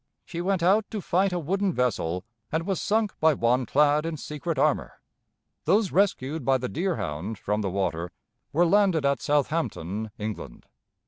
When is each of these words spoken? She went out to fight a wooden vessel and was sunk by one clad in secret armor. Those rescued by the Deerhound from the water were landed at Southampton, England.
She 0.25 0.41
went 0.41 0.63
out 0.63 0.89
to 0.89 0.99
fight 0.99 1.31
a 1.31 1.37
wooden 1.37 1.71
vessel 1.71 2.25
and 2.51 2.65
was 2.65 2.81
sunk 2.81 3.13
by 3.19 3.35
one 3.35 3.67
clad 3.67 4.03
in 4.03 4.17
secret 4.17 4.57
armor. 4.57 4.99
Those 5.65 5.91
rescued 5.91 6.43
by 6.43 6.57
the 6.57 6.67
Deerhound 6.69 7.37
from 7.37 7.61
the 7.61 7.69
water 7.69 8.11
were 8.51 8.65
landed 8.65 9.05
at 9.05 9.21
Southampton, 9.21 10.09
England. 10.17 10.65